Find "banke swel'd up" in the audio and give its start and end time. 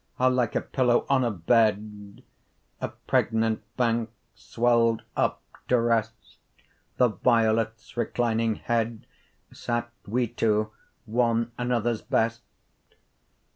3.77-5.43